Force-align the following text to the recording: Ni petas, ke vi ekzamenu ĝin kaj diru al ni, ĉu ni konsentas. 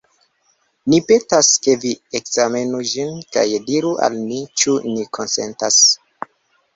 Ni 0.91 0.99
petas, 1.09 1.49
ke 1.65 1.75
vi 1.83 1.91
ekzamenu 2.19 2.79
ĝin 2.91 3.11
kaj 3.35 3.43
diru 3.67 3.91
al 4.07 4.15
ni, 4.31 4.39
ĉu 4.63 4.73
ni 4.95 5.05
konsentas. 5.19 5.79